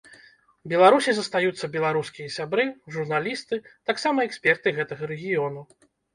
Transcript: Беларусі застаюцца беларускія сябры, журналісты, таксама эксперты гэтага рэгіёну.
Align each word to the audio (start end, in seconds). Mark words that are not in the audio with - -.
Беларусі 0.71 1.11
застаюцца 1.17 1.69
беларускія 1.75 2.29
сябры, 2.37 2.65
журналісты, 2.97 3.61
таксама 3.93 4.27
эксперты 4.31 4.67
гэтага 4.81 5.03
рэгіёну. 5.15 5.61